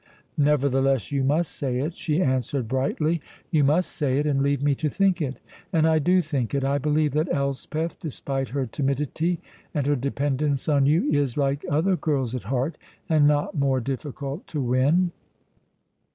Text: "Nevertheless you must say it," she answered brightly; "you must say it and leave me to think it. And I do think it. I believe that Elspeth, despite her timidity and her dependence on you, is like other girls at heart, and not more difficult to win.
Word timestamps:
"Nevertheless 0.39 1.11
you 1.11 1.23
must 1.23 1.51
say 1.51 1.77
it," 1.77 1.93
she 1.93 2.23
answered 2.23 2.67
brightly; 2.67 3.21
"you 3.51 3.63
must 3.63 3.91
say 3.91 4.17
it 4.17 4.25
and 4.25 4.41
leave 4.41 4.63
me 4.63 4.73
to 4.73 4.89
think 4.89 5.21
it. 5.21 5.37
And 5.71 5.85
I 5.85 5.99
do 5.99 6.23
think 6.23 6.55
it. 6.55 6.63
I 6.63 6.79
believe 6.79 7.11
that 7.11 7.31
Elspeth, 7.31 7.99
despite 7.99 8.49
her 8.49 8.65
timidity 8.65 9.41
and 9.75 9.85
her 9.85 9.95
dependence 9.95 10.67
on 10.67 10.87
you, 10.87 11.03
is 11.11 11.37
like 11.37 11.63
other 11.69 11.95
girls 11.95 12.33
at 12.33 12.45
heart, 12.49 12.79
and 13.09 13.27
not 13.27 13.53
more 13.53 13.79
difficult 13.79 14.47
to 14.47 14.59
win. 14.59 15.11